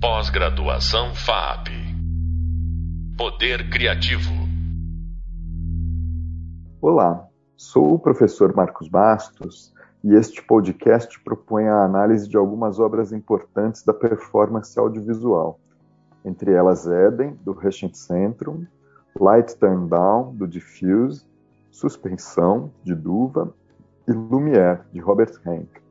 Pós-graduação 0.00 1.12
FAP. 1.12 1.70
Poder 3.16 3.68
Criativo. 3.68 4.30
Olá, 6.80 7.26
sou 7.56 7.94
o 7.94 7.98
professor 7.98 8.54
Marcos 8.54 8.86
Bastos 8.88 9.74
e 10.04 10.14
este 10.14 10.40
podcast 10.40 11.20
propõe 11.24 11.66
a 11.66 11.84
análise 11.84 12.28
de 12.28 12.36
algumas 12.36 12.78
obras 12.78 13.12
importantes 13.12 13.84
da 13.84 13.92
performance 13.92 14.78
audiovisual, 14.78 15.58
entre 16.24 16.52
elas 16.52 16.86
Eden, 16.86 17.36
do 17.44 17.50
Recent 17.50 17.96
Centrum, 17.96 18.66
Light 19.18 19.56
Turn 19.58 19.88
Down, 19.88 20.32
do 20.36 20.46
Diffuse, 20.46 21.26
Suspensão, 21.72 22.70
de 22.84 22.94
Duva, 22.94 23.52
e 24.06 24.12
Lumière, 24.12 24.82
de 24.92 25.00
Robert 25.00 25.32
Henk. 25.44 25.87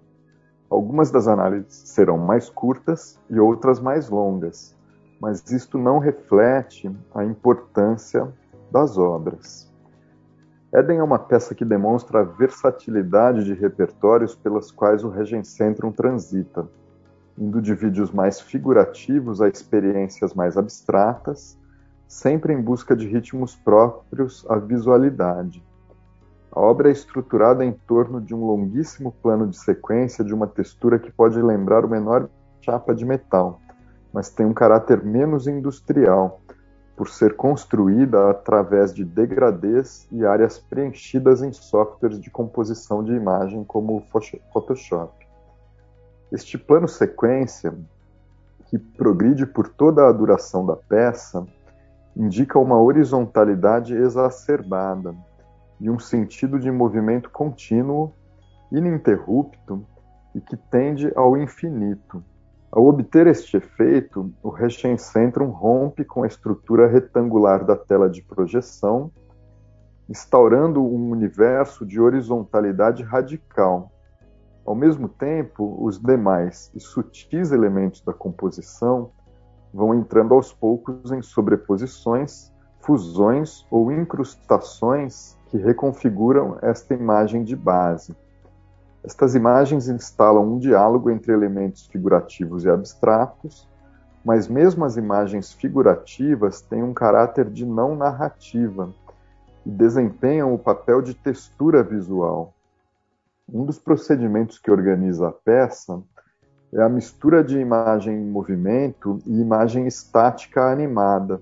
Algumas 0.69 1.09
das 1.09 1.27
análises 1.27 1.73
serão 1.89 2.17
mais 2.17 2.49
curtas 2.49 3.19
e 3.29 3.39
outras 3.39 3.79
mais 3.79 4.09
longas, 4.09 4.75
mas 5.19 5.49
isto 5.51 5.77
não 5.77 5.97
reflete 5.97 6.93
a 7.15 7.23
importância 7.23 8.27
das 8.71 8.97
obras. 8.97 9.71
Eden 10.73 10.97
é 10.97 11.03
uma 11.03 11.17
peça 11.17 11.55
que 11.55 11.63
demonstra 11.63 12.19
a 12.19 12.23
versatilidade 12.23 13.45
de 13.45 13.53
repertórios 13.53 14.35
pelas 14.35 14.69
quais 14.69 15.03
o 15.03 15.09
Regencentrum 15.09 15.91
transita, 15.91 16.67
indo 17.37 17.61
de 17.61 17.73
vídeos 17.73 18.11
mais 18.11 18.41
figurativos 18.41 19.41
a 19.41 19.47
experiências 19.47 20.33
mais 20.33 20.57
abstratas, 20.57 21.57
sempre 22.07 22.53
em 22.53 22.61
busca 22.61 22.95
de 22.95 23.07
ritmos 23.07 23.55
próprios 23.55 24.45
à 24.49 24.57
visualidade. 24.57 25.63
A 26.57 26.59
obra 26.59 26.89
é 26.89 26.91
estruturada 26.91 27.63
em 27.63 27.71
torno 27.71 28.19
de 28.19 28.33
um 28.33 28.43
longuíssimo 28.43 29.11
plano 29.21 29.45
de 29.45 29.55
sequência 29.55 30.23
de 30.23 30.33
uma 30.33 30.47
textura 30.47 30.97
que 30.97 31.11
pode 31.11 31.39
lembrar 31.39 31.85
uma 31.85 31.97
enorme 31.97 32.29
chapa 32.61 32.95
de 32.95 33.05
metal, 33.05 33.61
mas 34.11 34.31
tem 34.31 34.43
um 34.43 34.55
caráter 34.55 35.05
menos 35.05 35.45
industrial, 35.47 36.41
por 36.95 37.09
ser 37.09 37.35
construída 37.35 38.31
através 38.31 38.91
de 38.91 39.05
degradês 39.05 40.07
e 40.11 40.25
áreas 40.25 40.57
preenchidas 40.57 41.43
em 41.43 41.53
softwares 41.53 42.19
de 42.19 42.31
composição 42.31 43.03
de 43.03 43.13
imagem 43.13 43.63
como 43.63 43.95
o 43.95 44.03
Photoshop. 44.51 45.13
Este 46.31 46.57
plano 46.57 46.87
sequência, 46.87 47.71
que 48.65 48.79
progride 48.79 49.45
por 49.45 49.67
toda 49.67 50.07
a 50.07 50.11
duração 50.11 50.65
da 50.65 50.75
peça, 50.75 51.45
indica 52.15 52.57
uma 52.57 52.81
horizontalidade 52.81 53.93
exacerbada 53.93 55.13
e 55.79 55.89
um 55.89 55.99
sentido 55.99 56.59
de 56.59 56.71
movimento 56.71 57.29
contínuo, 57.29 58.13
ininterrupto 58.71 59.85
e 60.33 60.41
que 60.41 60.57
tende 60.57 61.11
ao 61.15 61.37
infinito. 61.37 62.23
Ao 62.71 62.85
obter 62.85 63.27
este 63.27 63.57
efeito, 63.57 64.33
o 64.43 64.49
Rechencentrum 64.49 65.49
rompe 65.49 66.03
com 66.03 66.23
a 66.23 66.27
estrutura 66.27 66.87
retangular 66.87 67.63
da 67.65 67.75
tela 67.75 68.09
de 68.09 68.21
projeção, 68.21 69.11
instaurando 70.09 70.83
um 70.83 71.09
universo 71.09 71.85
de 71.85 71.99
horizontalidade 71.99 73.03
radical. 73.03 73.91
Ao 74.65 74.75
mesmo 74.75 75.07
tempo, 75.07 75.77
os 75.79 75.97
demais 75.97 76.69
e 76.75 76.79
sutis 76.79 77.51
elementos 77.51 78.01
da 78.01 78.13
composição 78.13 79.11
vão 79.73 79.95
entrando 79.95 80.33
aos 80.33 80.51
poucos 80.51 81.11
em 81.11 81.21
sobreposições, 81.21 82.51
fusões 82.81 83.65
ou 83.71 83.91
incrustações 83.91 85.36
que 85.49 85.57
reconfiguram 85.57 86.57
esta 86.61 86.93
imagem 86.93 87.43
de 87.43 87.55
base. 87.55 88.15
Estas 89.03 89.35
imagens 89.35 89.87
instalam 89.87 90.55
um 90.55 90.59
diálogo 90.59 91.09
entre 91.09 91.31
elementos 91.31 91.87
figurativos 91.87 92.65
e 92.65 92.69
abstratos, 92.69 93.67
mas 94.23 94.47
mesmo 94.47 94.83
as 94.83 94.97
imagens 94.97 95.53
figurativas 95.53 96.61
têm 96.61 96.83
um 96.83 96.93
caráter 96.93 97.49
de 97.49 97.65
não 97.65 97.95
narrativa 97.95 98.93
e 99.65 99.69
desempenham 99.69 100.53
o 100.53 100.59
papel 100.59 101.01
de 101.01 101.13
textura 101.13 101.81
visual. 101.81 102.53
Um 103.47 103.63
dos 103.63 103.79
procedimentos 103.79 104.59
que 104.59 104.69
organiza 104.69 105.29
a 105.29 105.31
peça 105.31 106.01
é 106.73 106.81
a 106.81 106.89
mistura 106.89 107.41
de 107.41 107.57
imagem 107.57 108.17
em 108.17 108.29
movimento 108.29 109.19
e 109.25 109.39
imagem 109.39 109.87
estática 109.87 110.69
animada. 110.69 111.39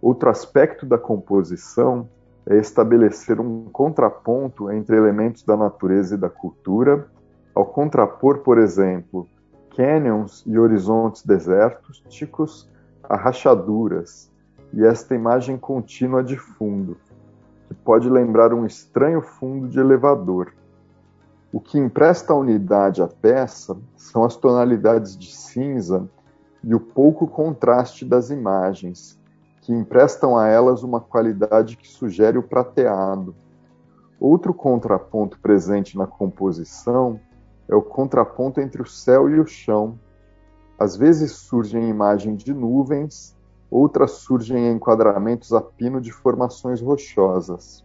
Outro 0.00 0.30
aspecto 0.30 0.86
da 0.86 0.96
composição 0.96 2.08
é 2.46 2.56
estabelecer 2.58 3.40
um 3.40 3.64
contraponto 3.72 4.70
entre 4.70 4.96
elementos 4.96 5.42
da 5.42 5.56
natureza 5.56 6.14
e 6.14 6.18
da 6.18 6.28
cultura, 6.28 7.06
ao 7.54 7.66
contrapor, 7.66 8.38
por 8.38 8.58
exemplo, 8.58 9.28
canyons 9.76 10.42
e 10.46 10.58
horizontes 10.58 11.24
desérticos 11.24 12.68
a 13.02 13.16
rachaduras, 13.16 14.30
e 14.72 14.84
esta 14.84 15.14
imagem 15.14 15.56
contínua 15.56 16.22
de 16.22 16.36
fundo, 16.36 16.96
que 17.68 17.74
pode 17.74 18.08
lembrar 18.08 18.52
um 18.52 18.64
estranho 18.64 19.20
fundo 19.20 19.68
de 19.68 19.78
elevador. 19.78 20.52
O 21.52 21.60
que 21.60 21.78
empresta 21.78 22.34
unidade 22.34 23.02
à 23.02 23.08
peça 23.08 23.76
são 23.96 24.24
as 24.24 24.36
tonalidades 24.36 25.16
de 25.16 25.30
cinza 25.30 26.08
e 26.64 26.74
o 26.74 26.80
pouco 26.80 27.26
contraste 27.26 28.04
das 28.04 28.30
imagens, 28.30 29.18
que 29.62 29.72
emprestam 29.72 30.36
a 30.36 30.48
elas 30.48 30.82
uma 30.82 31.00
qualidade 31.00 31.76
que 31.76 31.88
sugere 31.88 32.36
o 32.36 32.42
prateado. 32.42 33.34
Outro 34.20 34.52
contraponto 34.52 35.38
presente 35.40 35.96
na 35.96 36.06
composição 36.06 37.18
é 37.68 37.74
o 37.74 37.80
contraponto 37.80 38.60
entre 38.60 38.82
o 38.82 38.86
céu 38.86 39.30
e 39.30 39.38
o 39.38 39.46
chão. 39.46 39.98
Às 40.78 40.96
vezes 40.96 41.32
surgem 41.32 41.88
imagens 41.88 42.42
de 42.42 42.52
nuvens, 42.52 43.36
outras 43.70 44.10
surgem 44.12 44.66
em 44.66 44.74
enquadramentos 44.74 45.52
a 45.52 45.60
pino 45.60 46.00
de 46.00 46.10
formações 46.10 46.80
rochosas. 46.80 47.84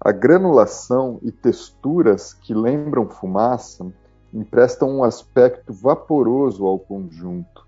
A 0.00 0.12
granulação 0.12 1.18
e 1.22 1.32
texturas 1.32 2.32
que 2.32 2.54
lembram 2.54 3.08
fumaça 3.08 3.92
emprestam 4.32 4.88
um 4.88 5.02
aspecto 5.02 5.72
vaporoso 5.72 6.64
ao 6.64 6.78
conjunto. 6.78 7.67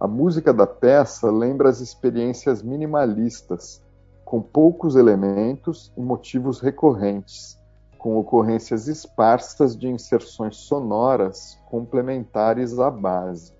A 0.00 0.08
música 0.08 0.52
da 0.52 0.66
peça 0.66 1.30
lembra 1.30 1.68
as 1.68 1.80
experiências 1.80 2.62
minimalistas, 2.62 3.82
com 4.24 4.42
poucos 4.42 4.96
elementos 4.96 5.92
e 5.96 6.00
motivos 6.00 6.60
recorrentes, 6.60 7.58
com 7.98 8.16
ocorrências 8.16 8.88
esparsas 8.88 9.76
de 9.76 9.88
inserções 9.88 10.56
sonoras 10.56 11.58
complementares 11.70 12.78
à 12.78 12.90
base. 12.90 13.52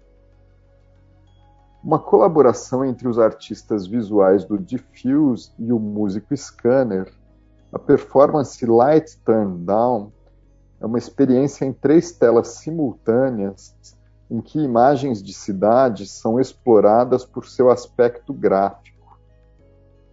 Uma 1.82 1.98
colaboração 1.98 2.84
entre 2.84 3.06
os 3.06 3.18
artistas 3.18 3.86
visuais 3.86 4.44
do 4.44 4.58
Diffuse 4.58 5.50
e 5.58 5.72
o 5.72 5.78
músico 5.78 6.36
Scanner 6.36 7.12
a 7.74 7.78
performance 7.78 8.64
Light 8.64 9.18
Turn 9.24 9.64
Down 9.64 10.12
é 10.80 10.86
uma 10.86 10.96
experiência 10.96 11.64
em 11.64 11.72
três 11.72 12.12
telas 12.12 12.48
simultâneas 12.58 13.74
em 14.30 14.40
que 14.40 14.58
imagens 14.58 15.22
de 15.22 15.32
cidades 15.32 16.10
são 16.10 16.40
exploradas 16.40 17.24
por 17.24 17.46
seu 17.46 17.70
aspecto 17.70 18.32
gráfico. 18.32 19.18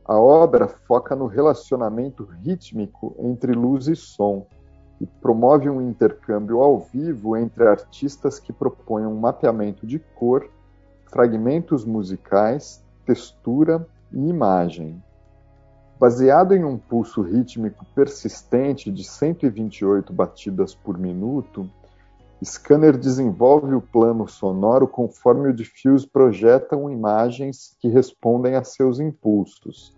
A 0.05 0.19
obra 0.19 0.67
foca 0.67 1.15
no 1.15 1.27
relacionamento 1.27 2.23
rítmico 2.23 3.15
entre 3.19 3.53
luz 3.53 3.87
e 3.87 3.95
som 3.95 4.45
e 4.99 5.05
promove 5.05 5.69
um 5.69 5.81
intercâmbio 5.81 6.61
ao 6.61 6.79
vivo 6.79 7.35
entre 7.35 7.67
artistas 7.67 8.39
que 8.39 8.53
propõem 8.53 9.05
um 9.05 9.19
mapeamento 9.19 9.87
de 9.87 9.97
cor, 9.97 10.47
fragmentos 11.07 11.83
musicais, 11.83 12.83
textura 13.05 13.87
e 14.11 14.29
imagem. 14.29 15.01
Baseado 15.99 16.53
em 16.53 16.63
um 16.63 16.77
pulso 16.77 17.21
rítmico 17.21 17.85
persistente 17.93 18.91
de 18.91 19.03
128 19.03 20.11
batidas 20.11 20.73
por 20.73 20.97
minuto, 20.97 21.69
Scanner 22.43 22.97
desenvolve 22.97 23.75
o 23.75 23.81
plano 23.81 24.27
sonoro 24.27 24.87
conforme 24.87 25.49
o 25.49 25.53
diffuse 25.53 26.07
projetam 26.07 26.89
imagens 26.89 27.75
que 27.79 27.87
respondem 27.87 28.55
a 28.55 28.63
seus 28.63 28.99
impulsos, 28.99 29.95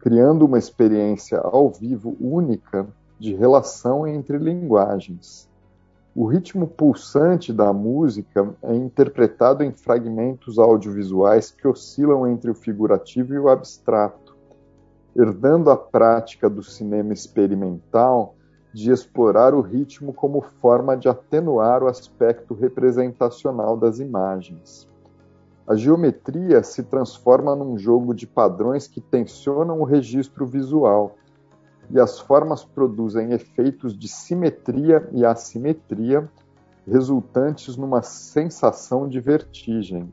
criando 0.00 0.44
uma 0.44 0.58
experiência 0.58 1.38
ao 1.38 1.70
vivo 1.70 2.16
única 2.20 2.86
de 3.18 3.34
relação 3.34 4.06
entre 4.06 4.38
linguagens. 4.38 5.48
O 6.14 6.26
ritmo 6.26 6.66
pulsante 6.66 7.52
da 7.52 7.72
música 7.72 8.54
é 8.62 8.74
interpretado 8.74 9.62
em 9.62 9.72
fragmentos 9.72 10.58
audiovisuais 10.58 11.50
que 11.50 11.68
oscilam 11.68 12.26
entre 12.26 12.50
o 12.50 12.54
figurativo 12.54 13.34
e 13.34 13.38
o 13.38 13.48
abstrato 13.48 14.28
herdando 15.18 15.68
a 15.70 15.76
prática 15.76 16.48
do 16.48 16.62
cinema 16.62 17.12
experimental 17.12 18.36
de 18.72 18.90
explorar 18.90 19.54
o 19.54 19.60
ritmo 19.60 20.12
como 20.12 20.40
forma 20.60 20.96
de 20.96 21.08
atenuar 21.08 21.82
o 21.82 21.88
aspecto 21.88 22.54
representacional 22.54 23.76
das 23.76 23.98
imagens. 23.98 24.88
A 25.66 25.74
geometria 25.74 26.62
se 26.62 26.82
transforma 26.82 27.54
num 27.54 27.76
jogo 27.76 28.14
de 28.14 28.26
padrões 28.26 28.88
que 28.88 29.00
tensionam 29.00 29.80
o 29.80 29.84
registro 29.84 30.46
visual, 30.46 31.16
e 31.90 31.98
as 31.98 32.18
formas 32.18 32.64
produzem 32.64 33.32
efeitos 33.32 33.98
de 33.98 34.08
simetria 34.08 35.08
e 35.12 35.24
assimetria, 35.24 36.28
resultantes 36.86 37.76
numa 37.76 38.02
sensação 38.02 39.08
de 39.08 39.20
vertigem. 39.20 40.12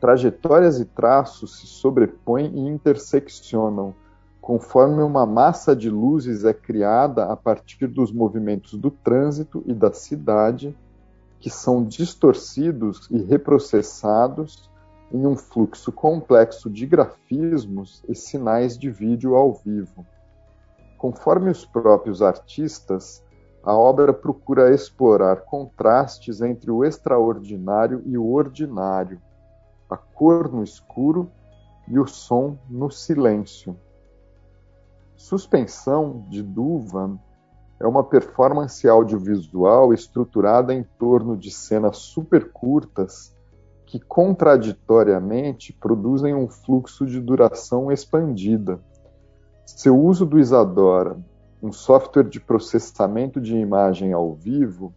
trajetórias 0.00 0.80
e 0.80 0.84
traços 0.84 1.60
se 1.60 1.66
sobrepõem 1.66 2.46
e 2.46 2.68
interseccionam, 2.68 3.94
conforme 4.42 5.04
uma 5.04 5.24
massa 5.24 5.74
de 5.74 5.88
luzes 5.88 6.44
é 6.44 6.52
criada 6.52 7.26
a 7.26 7.36
partir 7.36 7.86
dos 7.86 8.10
movimentos 8.10 8.76
do 8.76 8.90
trânsito 8.90 9.62
e 9.66 9.72
da 9.72 9.92
cidade, 9.92 10.76
que 11.38 11.48
são 11.48 11.84
distorcidos 11.84 13.08
e 13.08 13.22
reprocessados 13.22 14.68
em 15.12 15.24
um 15.24 15.36
fluxo 15.36 15.92
complexo 15.92 16.68
de 16.68 16.84
grafismos 16.84 18.02
e 18.08 18.16
sinais 18.16 18.76
de 18.76 18.90
vídeo 18.90 19.36
ao 19.36 19.52
vivo. 19.54 20.04
Conforme 20.98 21.48
os 21.48 21.64
próprios 21.64 22.20
artistas, 22.20 23.22
a 23.62 23.76
obra 23.76 24.12
procura 24.12 24.74
explorar 24.74 25.42
contrastes 25.42 26.40
entre 26.40 26.68
o 26.68 26.84
extraordinário 26.84 28.02
e 28.04 28.18
o 28.18 28.32
ordinário, 28.32 29.22
a 29.88 29.96
cor 29.96 30.50
no 30.50 30.64
escuro 30.64 31.30
e 31.86 31.96
o 31.96 32.08
som 32.08 32.58
no 32.68 32.90
silêncio. 32.90 33.76
Suspensão, 35.22 36.26
de 36.28 36.42
Duvan, 36.42 37.16
é 37.78 37.86
uma 37.86 38.02
performance 38.02 38.88
audiovisual 38.88 39.94
estruturada 39.94 40.74
em 40.74 40.82
torno 40.98 41.36
de 41.36 41.48
cenas 41.48 41.98
super 41.98 42.50
curtas 42.50 43.32
que 43.86 44.00
contraditoriamente 44.00 45.72
produzem 45.72 46.34
um 46.34 46.48
fluxo 46.48 47.06
de 47.06 47.20
duração 47.20 47.92
expandida. 47.92 48.80
Seu 49.64 49.96
uso 49.96 50.26
do 50.26 50.40
Isadora, 50.40 51.16
um 51.62 51.70
software 51.70 52.28
de 52.28 52.40
processamento 52.40 53.40
de 53.40 53.56
imagem 53.56 54.12
ao 54.12 54.34
vivo, 54.34 54.92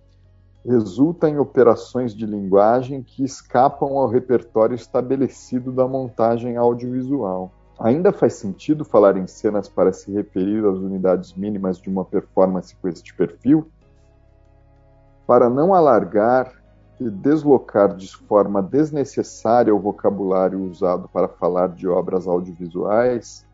resulta 0.66 1.30
em 1.30 1.38
operações 1.38 2.16
de 2.16 2.26
linguagem 2.26 3.04
que 3.04 3.24
escapam 3.24 3.96
ao 3.96 4.08
repertório 4.08 4.74
estabelecido 4.74 5.72
da 5.72 5.88
montagem 5.88 6.58
audiovisual. 6.58 7.54
Ainda 7.80 8.12
faz 8.12 8.36
sentido 8.36 8.86
falar 8.86 9.18
em 9.18 9.28
cenas 9.28 9.68
para 9.68 9.92
se 9.92 10.12
referir 10.12 10.66
às 10.66 10.78
unidades 10.78 11.34
mínimas 11.34 11.78
de 11.78 11.90
uma 11.90 12.06
performance 12.06 12.76
com 12.76 12.88
este 12.88 13.14
perfil? 13.14 13.70
Para 15.28 15.50
não 15.50 15.74
alargar 15.74 16.54
e 17.00 17.10
deslocar 17.10 17.96
de 17.96 18.16
forma 18.16 18.62
desnecessária 18.62 19.76
o 19.76 19.80
vocabulário 19.80 20.64
usado 20.64 21.10
para 21.10 21.28
falar 21.28 21.70
de 21.70 21.88
obras 21.88 22.28
audiovisuais, 22.28 23.46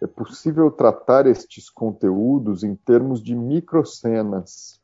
é 0.00 0.06
possível 0.06 0.70
tratar 0.70 1.26
estes 1.26 1.68
conteúdos 1.68 2.62
em 2.62 2.76
termos 2.76 3.20
de 3.20 3.34
microcenas, 3.34 4.80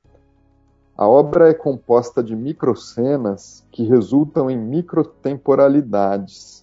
a 0.97 1.09
obra 1.09 1.49
é 1.49 1.55
composta 1.55 2.23
de 2.23 2.37
microcenas 2.37 3.67
que 3.73 3.83
resultam 3.83 4.51
em 4.51 4.59
microtemporalidades, 4.59 6.62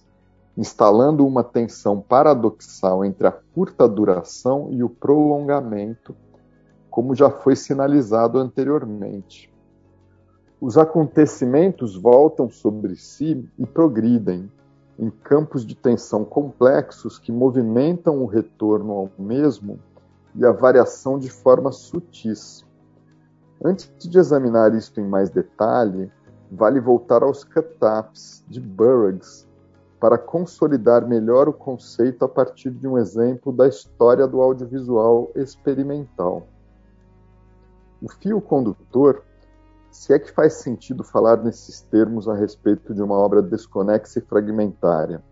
instalando 0.56 1.26
uma 1.26 1.44
tensão 1.44 2.00
paradoxal 2.00 3.04
entre 3.04 3.26
a 3.26 3.32
curta 3.32 3.88
duração 3.88 4.68
e 4.70 4.82
o 4.82 4.88
prolongamento, 4.88 6.14
como 6.90 7.14
já 7.14 7.30
foi 7.30 7.54
sinalizado 7.54 8.38
anteriormente. 8.38 9.52
Os 10.60 10.76
acontecimentos 10.76 11.96
voltam 11.96 12.50
sobre 12.50 12.96
si 12.96 13.48
e 13.58 13.64
progridem, 13.64 14.50
em 14.98 15.08
campos 15.08 15.64
de 15.64 15.74
tensão 15.74 16.24
complexos 16.26 17.18
que 17.18 17.32
movimentam 17.32 18.22
o 18.22 18.26
retorno 18.26 18.92
ao 18.92 19.10
mesmo 19.18 19.78
e 20.34 20.44
a 20.44 20.52
variação 20.52 21.18
de 21.18 21.30
formas 21.30 21.76
sutis. 21.76 22.66
Antes 23.64 23.90
de 23.98 24.18
examinar 24.18 24.74
isto 24.74 25.00
em 25.00 25.06
mais 25.06 25.30
detalhe, 25.30 26.12
vale 26.52 26.78
voltar 26.78 27.22
aos 27.22 27.44
cut-ups 27.44 28.44
de 28.46 28.60
Burroughs 28.60 29.48
para 30.00 30.16
consolidar 30.16 31.06
melhor 31.06 31.46
o 31.46 31.52
conceito 31.52 32.24
a 32.24 32.28
partir 32.28 32.70
de 32.70 32.88
um 32.88 32.96
exemplo 32.96 33.52
da 33.52 33.68
história 33.68 34.26
do 34.26 34.40
audiovisual 34.40 35.30
experimental. 35.36 36.48
O 38.02 38.10
fio 38.10 38.40
condutor, 38.40 39.22
se 39.90 40.14
é 40.14 40.18
que 40.18 40.32
faz 40.32 40.54
sentido 40.54 41.04
falar 41.04 41.36
nesses 41.44 41.82
termos 41.82 42.26
a 42.26 42.34
respeito 42.34 42.94
de 42.94 43.02
uma 43.02 43.14
obra 43.14 43.42
desconexa 43.42 44.20
e 44.20 44.22
fragmentária, 44.22 45.22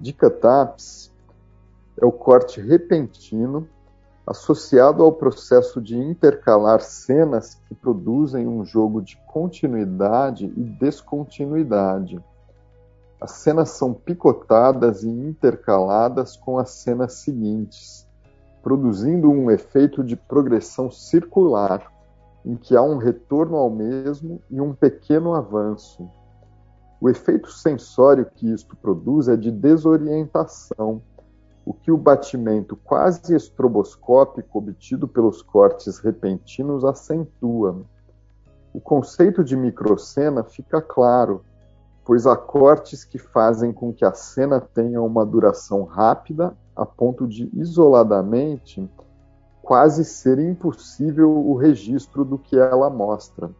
de 0.00 0.14
cut-ups, 0.14 1.12
é 2.00 2.06
o 2.06 2.12
corte 2.12 2.62
repentino 2.62 3.68
associado 4.26 5.02
ao 5.02 5.12
processo 5.12 5.80
de 5.82 5.98
intercalar 5.98 6.80
cenas 6.80 7.60
que 7.66 7.74
produzem 7.74 8.46
um 8.46 8.64
jogo 8.64 9.02
de 9.02 9.18
continuidade 9.26 10.46
e 10.56 10.62
descontinuidade. 10.62 12.22
As 13.20 13.32
cenas 13.32 13.70
são 13.70 13.92
picotadas 13.92 15.02
e 15.02 15.08
intercaladas 15.08 16.36
com 16.36 16.56
as 16.58 16.70
cenas 16.70 17.14
seguintes, 17.14 18.06
produzindo 18.62 19.28
um 19.28 19.50
efeito 19.50 20.04
de 20.04 20.14
progressão 20.14 20.90
circular, 20.90 21.92
em 22.44 22.56
que 22.56 22.76
há 22.76 22.82
um 22.82 22.96
retorno 22.96 23.56
ao 23.56 23.68
mesmo 23.68 24.40
e 24.48 24.60
um 24.60 24.72
pequeno 24.72 25.34
avanço. 25.34 26.08
O 27.00 27.08
efeito 27.08 27.50
sensório 27.50 28.24
que 28.24 28.52
isto 28.52 28.76
produz 28.76 29.28
é 29.28 29.36
de 29.36 29.50
desorientação, 29.50 31.02
o 31.64 31.74
que 31.74 31.90
o 31.90 31.98
batimento 31.98 32.76
quase 32.76 33.34
estroboscópico 33.34 34.58
obtido 34.58 35.06
pelos 35.06 35.42
cortes 35.42 35.98
repentinos 35.98 36.84
acentua. 36.84 37.82
O 38.72 38.80
conceito 38.80 39.44
de 39.44 39.56
microcena 39.56 40.44
fica 40.44 40.80
claro, 40.80 41.44
pois 42.08 42.26
há 42.26 42.34
cortes 42.34 43.04
que 43.04 43.18
fazem 43.18 43.70
com 43.70 43.92
que 43.92 44.02
a 44.02 44.14
cena 44.14 44.58
tenha 44.58 45.02
uma 45.02 45.26
duração 45.26 45.84
rápida 45.84 46.56
a 46.74 46.86
ponto 46.86 47.28
de, 47.28 47.50
isoladamente, 47.52 48.90
quase 49.60 50.06
ser 50.06 50.38
impossível 50.38 51.30
o 51.30 51.54
registro 51.54 52.24
do 52.24 52.38
que 52.38 52.58
ela 52.58 52.88
mostra, 52.88 53.50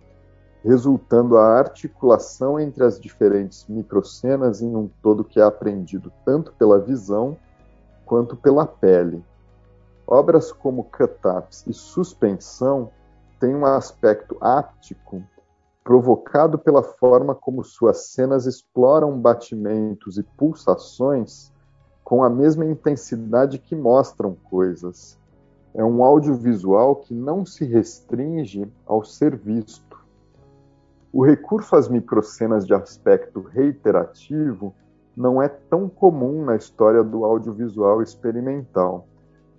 resultando 0.64 1.36
a 1.36 1.58
articulação 1.58 2.58
entre 2.58 2.82
as 2.82 2.98
diferentes 2.98 3.66
microcenas 3.68 4.62
em 4.62 4.74
um 4.74 4.88
todo 5.02 5.24
que 5.24 5.38
é 5.38 5.44
aprendido 5.44 6.10
tanto 6.24 6.54
pela 6.54 6.80
visão 6.80 7.36
quanto 8.06 8.34
pela 8.34 8.64
pele. 8.64 9.22
Obras 10.06 10.50
como 10.50 10.84
cut-ups 10.84 11.66
e 11.66 11.74
suspensão 11.74 12.90
têm 13.38 13.54
um 13.54 13.66
aspecto 13.66 14.38
áptico 14.40 15.22
provocado 15.88 16.58
pela 16.58 16.82
forma 16.82 17.34
como 17.34 17.64
suas 17.64 18.08
cenas 18.08 18.44
exploram 18.44 19.18
batimentos 19.18 20.18
e 20.18 20.22
pulsações 20.22 21.50
com 22.04 22.22
a 22.22 22.28
mesma 22.28 22.66
intensidade 22.66 23.58
que 23.58 23.74
mostram 23.74 24.36
coisas. 24.50 25.18
É 25.72 25.82
um 25.82 26.04
audiovisual 26.04 26.96
que 26.96 27.14
não 27.14 27.46
se 27.46 27.64
restringe 27.64 28.70
ao 28.84 29.02
ser 29.02 29.34
visto. 29.34 29.98
O 31.10 31.24
recurso 31.24 31.74
às 31.74 31.88
microcenas 31.88 32.66
de 32.66 32.74
aspecto 32.74 33.40
reiterativo 33.40 34.74
não 35.16 35.40
é 35.40 35.48
tão 35.48 35.88
comum 35.88 36.44
na 36.44 36.54
história 36.54 37.02
do 37.02 37.24
audiovisual 37.24 38.02
experimental, 38.02 39.08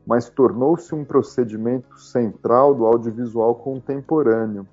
mas 0.05 0.29
tornou-se 0.29 0.93
um 0.93 1.03
procedimento 1.03 1.99
central 1.99 2.75
do 2.75 2.85
audiovisual 2.85 3.55
contemporâneo, 3.55 4.67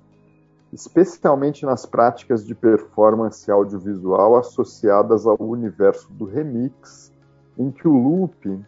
especialmente 0.71 1.65
nas 1.65 1.85
práticas 1.85 2.45
de 2.45 2.53
performance 2.53 3.49
audiovisual 3.49 4.35
associadas 4.35 5.25
ao 5.25 5.41
universo 5.41 6.11
do 6.13 6.25
remix, 6.25 7.13
em 7.57 7.71
que 7.71 7.87
o 7.87 7.93
loop 7.93 8.63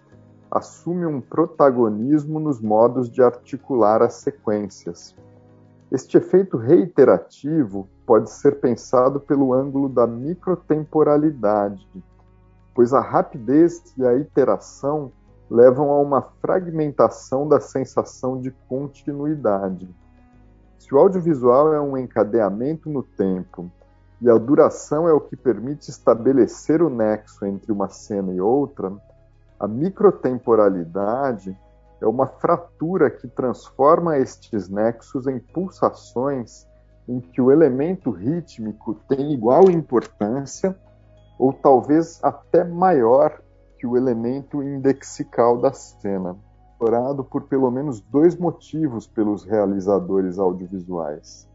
assume 0.50 1.06
um 1.06 1.22
protagonismo 1.22 2.40
nos 2.40 2.60
modos 2.60 3.10
de 3.10 3.22
articular 3.22 4.02
as 4.02 4.16
sequências. 4.16 5.16
Este 5.92 6.18
efeito 6.18 6.58
reiterativo 6.58 7.88
pode 8.06 8.30
ser 8.30 8.60
pensado 8.60 9.20
pelo 9.20 9.54
ângulo 9.54 9.90
da 9.90 10.08
microtemporalidade, 10.08 11.88
pois 12.74 12.94
a 12.94 13.02
rapidez 13.02 13.94
e 13.98 14.06
a 14.06 14.16
iteração 14.16 15.12
levam 15.50 15.92
a 15.92 16.00
uma 16.00 16.22
fragmentação 16.42 17.48
da 17.48 17.60
sensação 17.60 18.40
de 18.40 18.52
continuidade. 18.68 19.90
Se 20.90 20.96
o 20.96 20.98
audiovisual 20.98 21.72
é 21.72 21.80
um 21.80 21.96
encadeamento 21.96 22.90
no 22.90 23.04
tempo 23.04 23.70
e 24.20 24.28
a 24.28 24.36
duração 24.40 25.08
é 25.08 25.14
o 25.14 25.22
que 25.22 25.36
permite 25.36 25.92
estabelecer 25.92 26.82
o 26.82 26.90
nexo 26.90 27.46
entre 27.46 27.72
uma 27.72 27.88
cena 27.90 28.34
e 28.34 28.42
outra, 28.42 28.92
a 29.60 29.68
microtemporalidade 29.68 31.56
é 32.02 32.08
uma 32.08 32.26
fratura 32.26 33.12
que 33.12 33.28
transforma 33.28 34.18
estes 34.18 34.68
nexos 34.68 35.28
em 35.28 35.38
pulsações 35.38 36.66
em 37.08 37.20
que 37.20 37.40
o 37.40 37.52
elemento 37.52 38.10
rítmico 38.10 38.96
tem 39.08 39.32
igual 39.32 39.70
importância 39.70 40.76
ou 41.38 41.54
talvez 41.54 42.20
até 42.24 42.64
maior 42.64 43.40
que 43.78 43.86
o 43.86 43.96
elemento 43.96 44.64
indexical 44.64 45.56
da 45.62 45.72
cena, 45.72 46.36
explorado 46.80 47.26
por 47.26 47.44
pelo 47.44 47.70
menos 47.70 48.00
dois 48.00 48.38
motivos 48.38 49.06
pelos 49.06 49.44
realizadores 49.44 50.40
audiovisuais. 50.40 51.46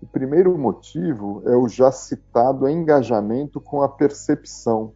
O 0.00 0.06
primeiro 0.06 0.56
motivo 0.56 1.42
é 1.44 1.54
o 1.54 1.68
já 1.68 1.92
citado 1.92 2.66
engajamento 2.66 3.60
com 3.60 3.82
a 3.82 3.88
percepção. 3.88 4.92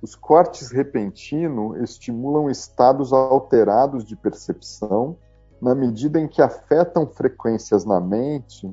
Os 0.00 0.14
cortes 0.14 0.70
repentinos 0.70 1.80
estimulam 1.80 2.48
estados 2.48 3.12
alterados 3.12 4.04
de 4.04 4.14
percepção 4.14 5.16
na 5.60 5.74
medida 5.74 6.20
em 6.20 6.28
que 6.28 6.40
afetam 6.40 7.04
frequências 7.04 7.84
na 7.84 8.00
mente 8.00 8.72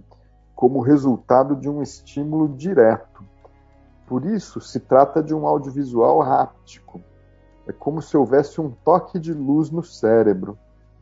como 0.55 0.79
resultado 0.79 1.55
de 1.55 1.67
um 1.67 1.81
estímulo 1.81 2.49
direto. 2.49 3.23
Por 4.05 4.25
isso, 4.25 4.61
se 4.61 4.79
trata 4.79 5.23
de 5.23 5.33
um 5.33 5.47
audiovisual 5.47 6.21
háptico. 6.21 7.01
É 7.69 7.71
como 7.71 8.01
se 8.01 8.17
houvesse 8.17 8.59
um 8.59 8.71
toque 8.71 9.17
de 9.17 9.31
luz 9.31 9.69
no 9.69 9.83
cérebro, 9.83 10.57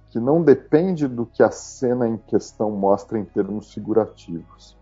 que 0.10 0.20
não 0.20 0.44
depende 0.44 1.08
do 1.08 1.26
que 1.26 1.42
a 1.42 1.50
cena 1.50 2.08
em 2.08 2.18
questão 2.18 2.70
mostra 2.70 3.18
em 3.18 3.26
termos 3.26 3.74
figurativos. 3.74 4.78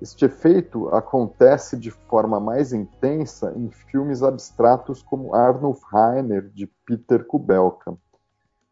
Este 0.00 0.24
efeito 0.24 0.88
acontece 0.88 1.76
de 1.76 1.90
forma 1.90 2.40
mais 2.40 2.72
intensa 2.72 3.52
em 3.54 3.68
filmes 3.70 4.22
abstratos 4.22 5.02
como 5.02 5.34
Arnulf 5.34 5.82
Rainer, 5.92 6.48
de 6.54 6.66
Peter 6.86 7.26
Kubelka 7.26 7.94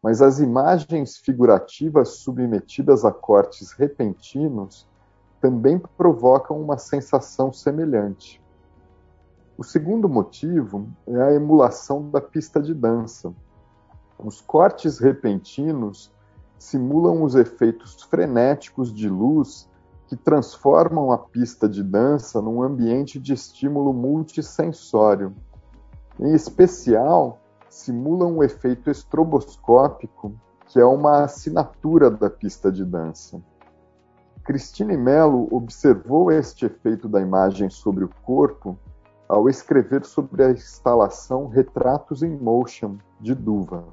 mas 0.01 0.21
as 0.21 0.39
imagens 0.39 1.17
figurativas 1.17 2.19
submetidas 2.19 3.03
a 3.03 3.11
cortes 3.11 3.71
repentinos 3.71 4.87
também 5.41 5.79
provocam 5.97 6.59
uma 6.59 6.77
sensação 6.77 7.51
semelhante. 7.51 8.41
O 9.59 9.63
segundo 9.65 10.07
motivo 10.07 10.87
é 11.05 11.21
a 11.21 11.33
emulação 11.33 12.09
da 12.09 12.21
pista 12.21 12.61
de 12.61 12.73
dança. 12.73 13.33
Os 14.17 14.39
cortes 14.39 14.99
repentinos 14.99 16.09
simulam 16.57 17.23
os 17.23 17.35
efeitos 17.35 18.01
frenéticos 18.03 18.93
de 18.93 19.09
luz 19.09 19.69
que 20.07 20.15
transformam 20.15 21.11
a 21.11 21.17
pista 21.17 21.67
de 21.67 21.83
dança 21.83 22.41
num 22.41 22.63
ambiente 22.63 23.19
de 23.19 23.33
estímulo 23.33 23.91
multissensório. 23.91 25.35
Em 26.17 26.33
especial, 26.33 27.37
simulam 27.67 28.37
um 28.37 28.43
efeito 28.43 28.89
estroboscópico, 28.89 30.31
que 30.67 30.79
é 30.79 30.85
uma 30.85 31.25
assinatura 31.25 32.09
da 32.09 32.29
pista 32.29 32.71
de 32.71 32.85
dança. 32.85 33.41
Christine 34.45 34.95
Mello 34.95 35.49
observou 35.51 36.31
este 36.31 36.65
efeito 36.65 37.09
da 37.09 37.19
imagem 37.19 37.69
sobre 37.69 38.05
o 38.05 38.09
corpo 38.23 38.79
ao 39.29 39.47
escrever 39.47 40.03
sobre 40.03 40.43
a 40.43 40.49
instalação 40.49 41.47
Retratos 41.47 42.23
em 42.23 42.35
Motion, 42.35 42.97
de 43.21 43.35
Duva. 43.35 43.85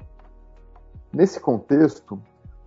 Nesse 1.13 1.39
contexto, 1.39 2.19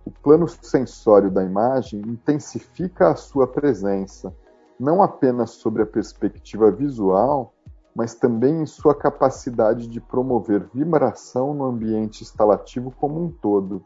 o 0.05 0.09
plano 0.09 0.47
sensório 0.47 1.29
da 1.29 1.43
imagem 1.43 1.99
intensifica 1.99 3.09
a 3.09 3.15
sua 3.15 3.45
presença, 3.45 4.33
não 4.79 5.03
apenas 5.03 5.51
sobre 5.51 5.83
a 5.83 5.85
perspectiva 5.85 6.71
visual, 6.71 7.53
mas 7.93 8.15
também 8.15 8.61
em 8.61 8.65
sua 8.65 8.95
capacidade 8.95 9.85
de 9.85 9.99
promover 9.99 10.65
vibração 10.73 11.53
no 11.53 11.65
ambiente 11.65 12.23
instalativo 12.23 12.89
como 12.89 13.21
um 13.21 13.29
todo. 13.29 13.83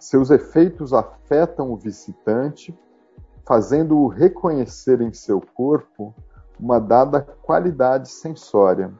Seus 0.00 0.30
efeitos 0.30 0.92
afetam 0.92 1.70
o 1.70 1.76
visitante, 1.76 2.76
fazendo-o 3.46 4.08
reconhecer 4.08 5.00
em 5.00 5.12
seu 5.12 5.40
corpo 5.40 6.12
uma 6.60 6.78
dada 6.78 7.20
qualidade 7.42 8.10
sensória. 8.10 8.92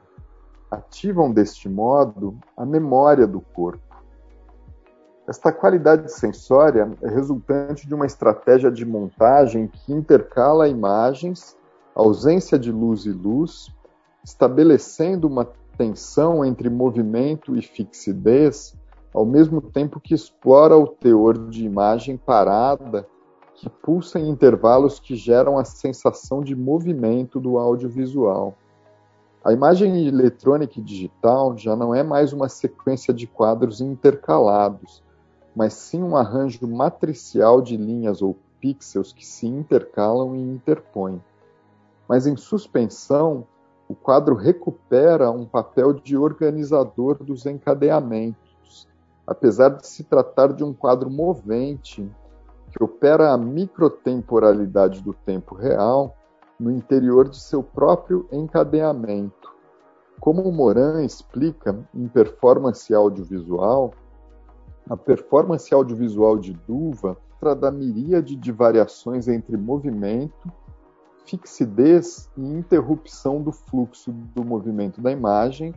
Ativam 0.71 1.33
deste 1.33 1.69
modo 1.69 2.39
a 2.57 2.65
memória 2.65 3.27
do 3.27 3.41
corpo. 3.41 3.91
Esta 5.29 5.53
qualidade 5.53 6.11
sensória 6.11 6.91
é 7.03 7.09
resultante 7.09 7.87
de 7.87 7.95
uma 7.95 8.07
estratégia 8.07 8.71
de 8.71 8.85
montagem 8.85 9.69
que 9.69 9.93
intercala 9.93 10.69
imagens, 10.69 11.57
ausência 11.95 12.59
de 12.59 12.73
luz 12.73 13.05
e 13.05 13.13
luz, 13.13 13.69
estabelecendo 14.25 15.29
uma 15.29 15.47
tensão 15.77 16.45
entre 16.45 16.69
movimento 16.69 17.57
e 17.57 17.63
fixidez, 17.63 18.75
ao 19.15 19.25
mesmo 19.25 19.61
tempo 19.61 20.01
que 20.01 20.15
explora 20.15 20.77
o 20.77 20.87
teor 20.87 21.49
de 21.49 21.65
imagem 21.65 22.17
parada 22.17 23.07
que 23.61 23.69
pulsa 23.69 24.19
em 24.19 24.27
intervalos 24.27 24.99
que 24.99 25.15
geram 25.15 25.59
a 25.59 25.65
sensação 25.67 26.41
de 26.41 26.57
movimento 26.57 27.39
do 27.39 27.59
audiovisual. 27.59 28.55
A 29.45 29.53
imagem 29.53 30.07
eletrônica 30.07 30.81
e 30.81 30.83
digital 30.83 31.55
já 31.59 31.77
não 31.77 31.95
é 31.95 32.03
mais 32.03 32.33
uma 32.33 32.49
sequência 32.49 33.13
de 33.13 33.27
quadros 33.27 33.83
intercalados, 33.83 35.03
mas 35.55 35.75
sim 35.75 36.03
um 36.03 36.17
arranjo 36.17 36.67
matricial 36.67 37.61
de 37.61 37.77
linhas 37.77 38.23
ou 38.23 38.35
pixels 38.63 39.13
que 39.13 39.27
se 39.27 39.47
intercalam 39.47 40.35
e 40.35 40.41
interpõem. 40.41 41.23
Mas 42.09 42.27
em 42.27 42.39
suspensão, 42.39 43.47
o 43.87 43.95
quadro 43.95 44.35
recupera 44.35 45.31
um 45.31 45.45
papel 45.45 45.93
de 45.93 46.17
organizador 46.17 47.23
dos 47.23 47.45
encadeamentos, 47.45 48.89
apesar 49.27 49.69
de 49.77 49.87
se 49.87 50.03
tratar 50.03 50.55
de 50.55 50.65
um 50.65 50.73
quadro 50.73 51.11
movente 51.11 52.11
que 52.71 52.83
opera 52.83 53.33
a 53.33 53.39
microtemporalidade 53.39 55.03
do 55.03 55.13
tempo 55.13 55.55
real 55.55 56.17
no 56.59 56.71
interior 56.71 57.29
de 57.29 57.41
seu 57.41 57.63
próprio 57.63 58.29
encadeamento. 58.31 59.55
Como 60.21 60.51
Moran 60.53 61.03
explica 61.03 61.79
em 61.95 62.07
Performance 62.07 62.93
Audiovisual, 62.95 63.93
a 64.89 64.97
performance 64.97 65.73
audiovisual 65.73 66.39
de 66.39 66.53
Duva 66.53 67.17
trata 67.39 67.61
da 67.61 67.71
miríade 67.71 68.37
de 68.37 68.53
variações 68.53 69.29
entre 69.29 69.57
movimento 69.57 70.53
fixidez 71.31 72.29
e 72.37 72.43
interrupção 72.43 73.41
do 73.41 73.53
fluxo 73.53 74.11
do 74.11 74.45
movimento 74.45 75.01
da 75.01 75.13
imagem 75.13 75.73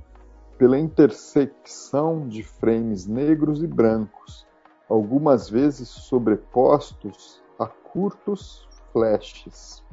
pela 0.58 0.80
intersecção 0.80 2.28
de 2.28 2.44
frames 2.44 3.06
negros 3.06 3.62
e 3.62 3.68
brancos, 3.68 4.48
algumas 4.94 5.50
vezes 5.50 5.90
sobrepostos 5.90 7.42
a 7.58 7.66
curtos 7.66 8.68
flashes. 8.92 9.84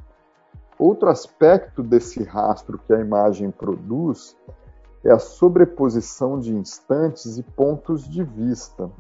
Outro 0.79 1.09
aspecto 1.09 1.83
desse 1.83 2.23
rastro 2.23 2.79
que 2.79 2.93
a 2.93 3.01
imagem 3.01 3.51
produz 3.51 4.37
é 5.03 5.11
a 5.11 5.19
sobreposição 5.19 6.39
de 6.39 6.55
instantes 6.55 7.39
e 7.39 7.43
pontos 7.43 8.07
de 8.07 8.23
vista. 8.23 8.91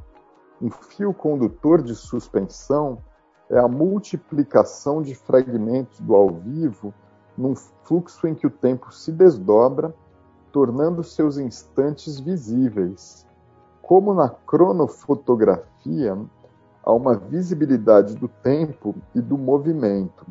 Um 0.60 0.70
fio 0.70 1.12
condutor 1.12 1.82
de 1.82 1.94
suspensão 1.94 2.98
é 3.50 3.58
a 3.58 3.68
multiplicação 3.68 5.02
de 5.02 5.14
fragmentos 5.14 6.00
do 6.00 6.14
ao 6.14 6.30
vivo 6.30 6.94
num 7.36 7.54
fluxo 7.54 8.26
em 8.26 8.34
que 8.34 8.46
o 8.46 8.50
tempo 8.50 8.90
se 8.90 9.12
desdobra, 9.12 9.94
tornando 10.50 11.04
seus 11.04 11.36
instantes 11.36 12.18
visíveis. 12.18 13.26
Como 13.90 14.14
na 14.14 14.28
cronofotografia, 14.28 16.16
há 16.80 16.92
uma 16.92 17.16
visibilidade 17.16 18.14
do 18.14 18.28
tempo 18.28 18.94
e 19.16 19.20
do 19.20 19.36
movimento. 19.36 20.24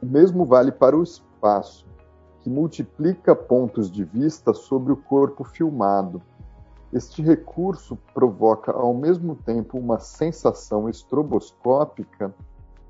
O 0.00 0.06
mesmo 0.06 0.44
vale 0.46 0.70
para 0.70 0.96
o 0.96 1.02
espaço, 1.02 1.84
que 2.42 2.48
multiplica 2.48 3.34
pontos 3.34 3.90
de 3.90 4.04
vista 4.04 4.54
sobre 4.54 4.92
o 4.92 4.96
corpo 4.96 5.42
filmado 5.42 6.22
este 6.92 7.22
recurso 7.22 7.98
provoca 8.14 8.70
ao 8.70 8.94
mesmo 8.94 9.34
tempo 9.34 9.76
uma 9.76 9.98
sensação 9.98 10.88
estroboscópica 10.88 12.32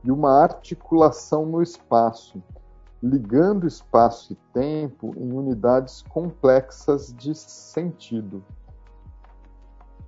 e 0.04 0.10
uma 0.10 0.42
articulação 0.42 1.46
no 1.46 1.62
espaço, 1.62 2.42
ligando 3.02 3.66
espaço 3.66 4.34
e 4.34 4.36
tempo 4.52 5.14
em 5.16 5.32
unidades 5.32 6.02
complexas 6.02 7.14
de 7.16 7.34
sentido. 7.34 8.44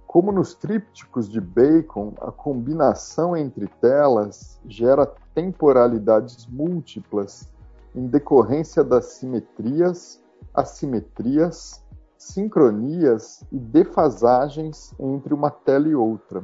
Como 0.08 0.32
nos 0.32 0.54
trípticos 0.54 1.28
de 1.28 1.38
Bacon, 1.38 2.14
a 2.22 2.32
combinação 2.32 3.36
entre 3.36 3.66
telas 3.66 4.58
gera 4.66 5.04
temporalidades 5.34 6.46
múltiplas 6.46 7.46
em 7.94 8.06
decorrência 8.06 8.82
das 8.82 9.04
simetrias, 9.12 10.18
assimetrias 10.54 11.84
sincronias 12.16 13.44
e 13.52 13.58
defasagens 13.58 14.94
entre 14.98 15.34
uma 15.34 15.50
tela 15.50 15.86
e 15.86 15.94
outra, 15.94 16.42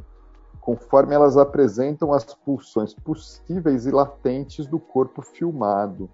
conforme 0.60 1.14
elas 1.14 1.38
apresentam 1.38 2.12
as 2.12 2.34
pulsões 2.34 2.92
possíveis 2.92 3.86
e 3.86 3.90
latentes 3.90 4.66
do 4.66 4.78
corpo 4.78 5.22
filmado. 5.22 6.10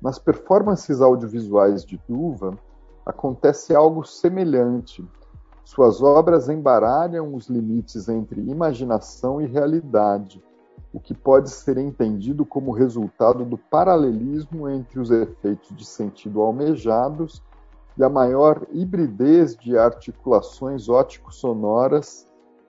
Nas 0.00 0.18
performances 0.18 1.00
audiovisuais 1.00 1.82
de 1.86 1.98
Duva, 2.06 2.58
acontece 3.06 3.74
algo 3.74 4.04
semelhante. 4.04 5.02
Suas 5.64 6.02
obras 6.02 6.48
embaralham 6.48 7.34
os 7.34 7.48
limites 7.48 8.08
entre 8.08 8.40
imaginação 8.40 9.40
e 9.40 9.46
realidade, 9.46 10.44
o 10.92 11.00
que 11.00 11.14
pode 11.14 11.50
ser 11.50 11.78
entendido 11.78 12.44
como 12.44 12.70
resultado 12.70 13.44
do 13.44 13.56
paralelismo 13.56 14.68
entre 14.68 15.00
os 15.00 15.10
efeitos 15.10 15.74
de 15.74 15.84
sentido 15.84 16.42
almejados 16.42 17.42
e 17.96 18.04
a 18.04 18.08
maior 18.08 18.66
hibridez 18.72 19.56
de 19.56 19.76
articulações 19.76 20.88
ótico-sonoras 20.88 22.26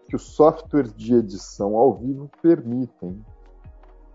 que 0.08 0.16
os 0.16 0.24
softwares 0.34 0.94
de 0.96 1.16
edição 1.16 1.76
ao 1.76 1.94
vivo 1.96 2.30
permitem. 2.42 3.24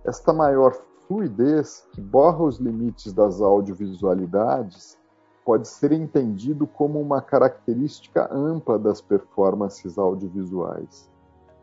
Esta 0.04 0.32
maior 0.32 0.72
fluidez 1.06 1.86
que 1.92 2.00
borra 2.00 2.44
os 2.44 2.58
limites 2.58 3.12
das 3.12 3.40
audiovisualidades 3.40 4.96
pode 5.44 5.68
ser 5.68 5.92
entendido 5.92 6.66
como 6.66 7.00
uma 7.00 7.20
característica 7.20 8.32
ampla 8.32 8.78
das 8.78 9.00
performances 9.00 9.98
audiovisuais. 9.98 11.10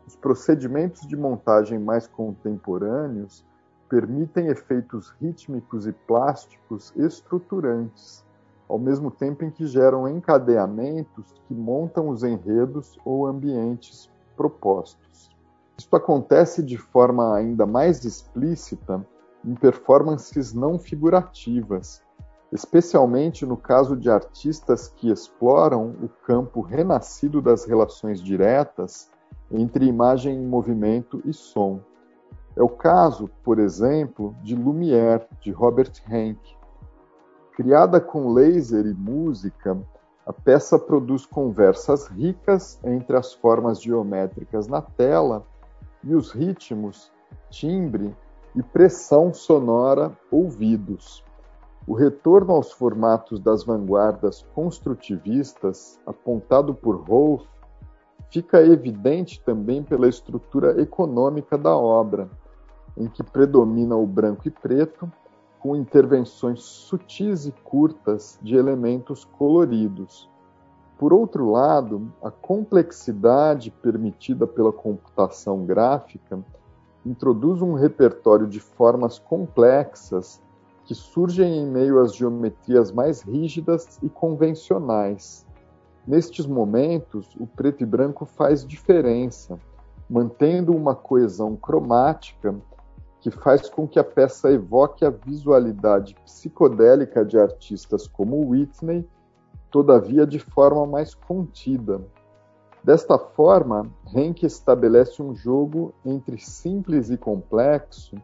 Os 0.06 0.16
procedimentos 0.16 1.06
de 1.06 1.16
montagem 1.16 1.78
mais 1.78 2.06
contemporâneos 2.06 3.44
permitem 3.88 4.48
efeitos 4.48 5.10
rítmicos 5.20 5.86
e 5.86 5.92
plásticos 5.92 6.92
estruturantes, 6.96 8.24
ao 8.68 8.78
mesmo 8.78 9.10
tempo 9.10 9.44
em 9.44 9.50
que 9.50 9.66
geram 9.66 10.08
encadeamentos 10.08 11.40
que 11.46 11.54
montam 11.54 12.08
os 12.08 12.22
enredos 12.22 12.98
ou 13.04 13.26
ambientes 13.26 14.10
propostos. 14.36 15.30
Isto 15.78 15.96
acontece 15.96 16.62
de 16.62 16.76
forma 16.76 17.34
ainda 17.34 17.64
mais 17.64 18.04
explícita 18.04 19.04
em 19.44 19.54
performances 19.54 20.52
não 20.52 20.78
figurativas, 20.78 22.02
especialmente 22.52 23.44
no 23.44 23.56
caso 23.56 23.96
de 23.96 24.10
artistas 24.10 24.88
que 24.88 25.10
exploram 25.10 25.94
o 26.02 26.08
campo 26.08 26.60
renascido 26.60 27.42
das 27.42 27.64
relações 27.64 28.22
diretas 28.22 29.10
entre 29.50 29.86
imagem 29.86 30.36
em 30.36 30.46
movimento 30.46 31.22
e 31.24 31.32
som. 31.32 31.80
É 32.56 32.62
o 32.62 32.68
caso, 32.68 33.30
por 33.44 33.58
exemplo, 33.58 34.34
de 34.42 34.54
Lumière, 34.54 35.26
de 35.40 35.50
Robert 35.50 35.92
Henke. 36.10 36.56
Criada 37.52 38.00
com 38.00 38.32
laser 38.32 38.86
e 38.86 38.94
música, 38.94 39.78
a 40.26 40.32
peça 40.32 40.78
produz 40.78 41.24
conversas 41.24 42.06
ricas 42.06 42.78
entre 42.84 43.16
as 43.16 43.32
formas 43.32 43.80
geométricas 43.80 44.66
na 44.68 44.82
tela 44.82 45.46
e 46.04 46.14
os 46.14 46.32
ritmos, 46.32 47.10
timbre 47.50 48.14
e 48.54 48.62
pressão 48.62 49.32
sonora 49.32 50.16
ouvidos. 50.30 51.24
O 51.88 51.94
retorno 51.94 52.52
aos 52.52 52.70
formatos 52.70 53.40
das 53.40 53.64
vanguardas 53.64 54.46
construtivistas, 54.54 55.98
apontado 56.04 56.74
por 56.74 56.96
Rolf, 56.96 57.46
fica 58.30 58.60
evidente 58.60 59.42
também 59.42 59.82
pela 59.82 60.06
estrutura 60.06 60.78
econômica 60.82 61.56
da 61.56 61.74
obra, 61.74 62.28
em 62.94 63.08
que 63.08 63.22
predomina 63.22 63.96
o 63.96 64.06
branco 64.06 64.46
e 64.46 64.50
preto, 64.50 65.10
com 65.58 65.74
intervenções 65.74 66.60
sutis 66.60 67.46
e 67.46 67.52
curtas 67.64 68.38
de 68.42 68.54
elementos 68.54 69.24
coloridos. 69.24 70.28
Por 70.98 71.14
outro 71.14 71.50
lado, 71.50 72.12
a 72.22 72.30
complexidade 72.30 73.70
permitida 73.70 74.46
pela 74.46 74.74
computação 74.74 75.64
gráfica 75.64 76.38
introduz 77.06 77.62
um 77.62 77.72
repertório 77.72 78.46
de 78.46 78.60
formas 78.60 79.18
complexas 79.18 80.46
que 80.88 80.94
surgem 80.94 81.58
em 81.58 81.66
meio 81.66 82.00
às 82.00 82.14
geometrias 82.14 82.90
mais 82.90 83.20
rígidas 83.20 83.98
e 84.02 84.08
convencionais. 84.08 85.46
Nestes 86.06 86.46
momentos, 86.46 87.28
o 87.38 87.46
preto 87.46 87.82
e 87.82 87.86
branco 87.86 88.24
faz 88.24 88.66
diferença, 88.66 89.60
mantendo 90.08 90.74
uma 90.74 90.94
coesão 90.94 91.54
cromática 91.54 92.56
que 93.20 93.30
faz 93.30 93.68
com 93.68 93.86
que 93.86 93.98
a 93.98 94.04
peça 94.04 94.50
evoque 94.50 95.04
a 95.04 95.10
visualidade 95.10 96.14
psicodélica 96.24 97.22
de 97.22 97.38
artistas 97.38 98.08
como 98.08 98.48
Whitney, 98.48 99.06
todavia 99.70 100.26
de 100.26 100.38
forma 100.38 100.86
mais 100.86 101.14
contida. 101.14 102.00
Desta 102.82 103.18
forma, 103.18 103.92
Henke 104.14 104.46
estabelece 104.46 105.22
um 105.22 105.34
jogo 105.34 105.92
entre 106.02 106.38
simples 106.38 107.10
e 107.10 107.18
complexo 107.18 108.16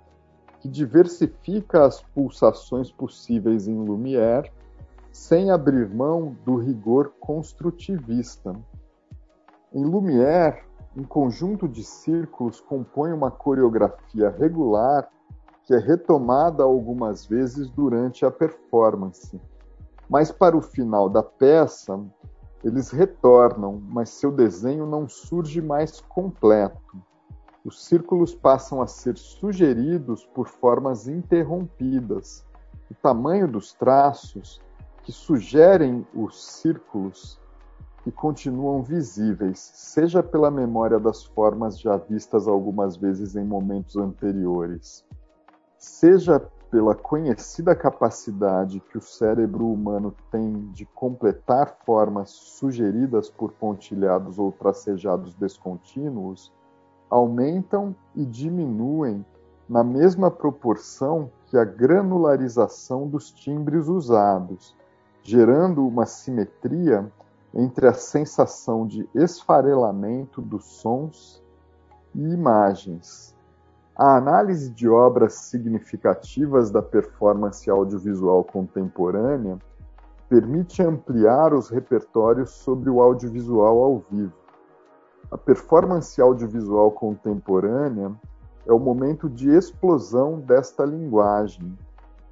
que 0.64 0.68
diversifica 0.70 1.84
as 1.84 2.00
pulsações 2.00 2.90
possíveis 2.90 3.68
em 3.68 3.76
Lumière, 3.76 4.50
sem 5.12 5.50
abrir 5.50 5.94
mão 5.94 6.34
do 6.42 6.56
rigor 6.56 7.12
construtivista. 7.20 8.56
Em 9.74 9.84
Lumière, 9.84 10.64
um 10.96 11.02
conjunto 11.02 11.68
de 11.68 11.84
círculos 11.84 12.62
compõe 12.62 13.12
uma 13.12 13.30
coreografia 13.30 14.30
regular 14.30 15.06
que 15.64 15.74
é 15.74 15.78
retomada 15.78 16.62
algumas 16.62 17.26
vezes 17.26 17.68
durante 17.68 18.24
a 18.24 18.30
performance. 18.30 19.38
Mas 20.08 20.32
para 20.32 20.56
o 20.56 20.62
final 20.62 21.10
da 21.10 21.22
peça, 21.22 22.02
eles 22.64 22.90
retornam, 22.90 23.82
mas 23.86 24.08
seu 24.08 24.32
desenho 24.32 24.86
não 24.86 25.06
surge 25.06 25.60
mais 25.60 26.00
completo 26.00 27.04
os 27.64 27.84
círculos 27.86 28.34
passam 28.34 28.82
a 28.82 28.86
ser 28.86 29.16
sugeridos 29.16 30.24
por 30.26 30.48
formas 30.48 31.08
interrompidas. 31.08 32.44
O 32.90 32.94
tamanho 32.94 33.48
dos 33.48 33.72
traços 33.72 34.60
que 35.02 35.10
sugerem 35.10 36.06
os 36.14 36.44
círculos 36.44 37.40
e 38.06 38.12
continuam 38.12 38.82
visíveis, 38.82 39.58
seja 39.58 40.22
pela 40.22 40.50
memória 40.50 41.00
das 41.00 41.24
formas 41.24 41.80
já 41.80 41.96
vistas 41.96 42.46
algumas 42.46 42.96
vezes 42.96 43.34
em 43.34 43.44
momentos 43.44 43.96
anteriores, 43.96 45.04
seja 45.78 46.38
pela 46.70 46.94
conhecida 46.94 47.74
capacidade 47.74 48.80
que 48.80 48.98
o 48.98 49.00
cérebro 49.00 49.66
humano 49.66 50.14
tem 50.30 50.70
de 50.72 50.84
completar 50.86 51.78
formas 51.86 52.30
sugeridas 52.30 53.30
por 53.30 53.52
pontilhados 53.52 54.38
ou 54.38 54.52
tracejados 54.52 55.34
descontínuos, 55.34 56.52
aumentam 57.08 57.94
e 58.14 58.24
diminuem 58.24 59.24
na 59.68 59.82
mesma 59.82 60.30
proporção 60.30 61.30
que 61.46 61.56
a 61.56 61.64
granularização 61.64 63.08
dos 63.08 63.30
timbres 63.30 63.88
usados, 63.88 64.76
gerando 65.22 65.86
uma 65.86 66.06
simetria 66.06 67.10
entre 67.54 67.86
a 67.86 67.94
sensação 67.94 68.86
de 68.86 69.08
esfarelamento 69.14 70.42
dos 70.42 70.64
sons 70.64 71.42
e 72.14 72.20
imagens. 72.20 73.34
A 73.96 74.16
análise 74.16 74.70
de 74.70 74.88
obras 74.88 75.34
significativas 75.34 76.70
da 76.70 76.82
performance 76.82 77.70
audiovisual 77.70 78.42
contemporânea 78.42 79.58
permite 80.28 80.82
ampliar 80.82 81.54
os 81.54 81.70
repertórios 81.70 82.50
sobre 82.50 82.90
o 82.90 83.00
audiovisual 83.00 83.82
ao 83.82 83.98
vivo 84.10 84.43
a 85.34 85.36
performance 85.36 86.22
audiovisual 86.22 86.92
contemporânea 86.92 88.14
é 88.64 88.72
o 88.72 88.78
momento 88.78 89.28
de 89.28 89.50
explosão 89.50 90.38
desta 90.38 90.84
linguagem, 90.84 91.76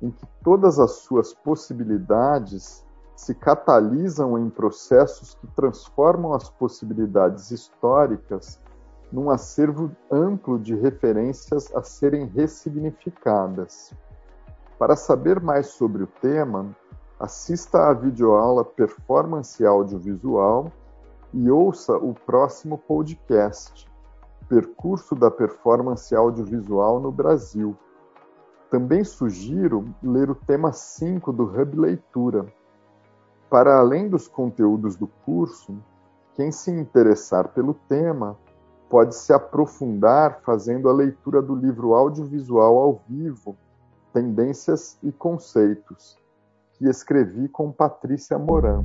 em 0.00 0.08
que 0.08 0.24
todas 0.44 0.78
as 0.78 0.92
suas 0.98 1.34
possibilidades 1.34 2.86
se 3.16 3.34
catalisam 3.34 4.38
em 4.38 4.48
processos 4.48 5.34
que 5.34 5.48
transformam 5.48 6.32
as 6.32 6.48
possibilidades 6.48 7.50
históricas 7.50 8.60
num 9.10 9.30
acervo 9.30 9.90
amplo 10.08 10.56
de 10.56 10.76
referências 10.76 11.74
a 11.74 11.82
serem 11.82 12.26
ressignificadas. 12.26 13.92
Para 14.78 14.94
saber 14.94 15.40
mais 15.40 15.66
sobre 15.66 16.04
o 16.04 16.08
tema, 16.20 16.70
assista 17.18 17.88
à 17.88 17.92
videoaula 17.92 18.64
Performance 18.64 19.66
Audiovisual 19.66 20.70
e 21.32 21.50
ouça 21.50 21.96
o 21.96 22.12
próximo 22.12 22.76
podcast, 22.76 23.88
Percurso 24.48 25.14
da 25.14 25.30
Performance 25.30 26.14
Audiovisual 26.14 27.00
no 27.00 27.10
Brasil. 27.10 27.76
Também 28.70 29.02
sugiro 29.02 29.94
ler 30.02 30.30
o 30.30 30.34
tema 30.34 30.72
5 30.72 31.32
do 31.32 31.44
Hub 31.44 31.76
Leitura. 31.76 32.46
Para 33.48 33.78
além 33.78 34.08
dos 34.08 34.28
conteúdos 34.28 34.96
do 34.96 35.06
curso, 35.24 35.76
quem 36.34 36.50
se 36.50 36.70
interessar 36.70 37.48
pelo 37.48 37.74
tema 37.88 38.36
pode 38.90 39.14
se 39.14 39.32
aprofundar 39.32 40.40
fazendo 40.42 40.88
a 40.88 40.92
leitura 40.92 41.40
do 41.40 41.54
livro 41.54 41.94
audiovisual 41.94 42.78
ao 42.78 43.02
vivo, 43.08 43.56
Tendências 44.12 44.98
e 45.02 45.10
Conceitos, 45.10 46.18
que 46.74 46.86
escrevi 46.86 47.48
com 47.48 47.72
Patrícia 47.72 48.38
Moran. 48.38 48.84